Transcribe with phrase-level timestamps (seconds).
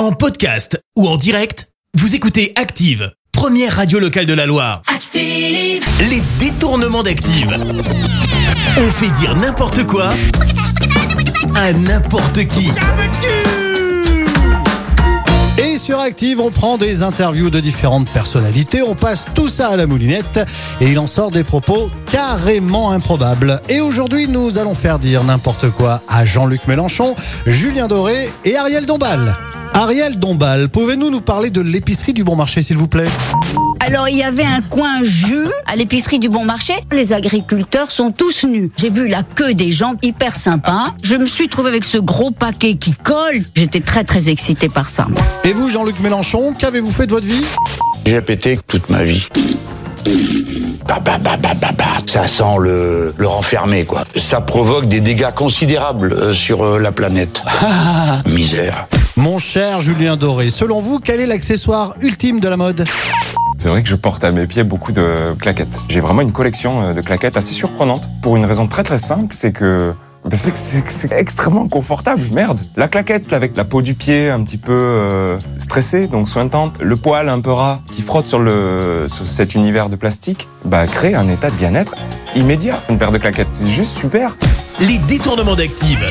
[0.00, 4.80] En podcast ou en direct, vous écoutez Active, première radio locale de la Loire.
[4.86, 7.54] Active, Les détournements d'Active.
[8.78, 10.14] On fait dire n'importe quoi
[11.54, 12.70] à n'importe qui.
[15.58, 19.76] Et sur Active, on prend des interviews de différentes personnalités, on passe tout ça à
[19.76, 20.40] la moulinette
[20.80, 23.60] et il en sort des propos carrément improbables.
[23.68, 27.14] Et aujourd'hui, nous allons faire dire n'importe quoi à Jean-Luc Mélenchon,
[27.44, 29.36] Julien Doré et Ariel Dombal.
[29.74, 33.08] Ariel Dombal, pouvez-vous nous parler de l'épicerie du Bon Marché, s'il vous plaît?
[33.80, 36.74] Alors il y avait un coin jus à l'épicerie du Bon Marché.
[36.92, 38.70] Les agriculteurs sont tous nus.
[38.76, 40.94] J'ai vu la queue des gens hyper sympas.
[41.02, 43.42] Je me suis trouvé avec ce gros paquet qui colle.
[43.56, 45.06] J'étais très très excitée par ça.
[45.44, 47.44] Et vous, Jean-Luc Mélenchon, qu'avez-vous fait de votre vie?
[48.04, 49.26] J'ai pété toute ma vie.
[50.86, 51.84] Bah, bah, bah, bah, bah, bah.
[52.06, 54.04] Ça sent le, le renfermé, quoi.
[54.16, 57.40] Ça provoque des dégâts considérables euh, sur euh, la planète.
[58.26, 58.88] Misère.
[59.20, 62.86] Mon cher Julien Doré, selon vous, quel est l'accessoire ultime de la mode
[63.58, 65.82] C'est vrai que je porte à mes pieds beaucoup de claquettes.
[65.90, 69.34] J'ai vraiment une collection euh, de claquettes assez surprenante pour une raison très très simple,
[69.34, 69.92] c'est que
[70.24, 72.60] ben, c'est que c'est que c'est extrêmement confortable, merde.
[72.76, 76.96] La claquette avec la peau du pied un petit peu euh, stressée, donc sointante, le
[76.96, 81.14] poil un peu ras qui frotte sur, le, sur cet univers de plastique, bah, crée
[81.14, 81.94] un état de bien-être
[82.36, 82.82] immédiat.
[82.88, 84.38] Une paire de claquettes, c'est juste super.
[84.80, 86.10] Les détournements d'Active.